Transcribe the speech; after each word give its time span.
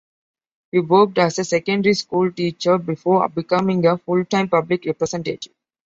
He 0.71 0.79
worked 0.79 1.19
as 1.19 1.37
a 1.37 1.43
secondary 1.45 1.93
school 1.93 2.31
teacher 2.31 2.79
before 2.79 3.29
becoming 3.29 3.85
a 3.85 3.99
full-time 3.99 4.49
public 4.49 4.85
representative. 4.85 5.53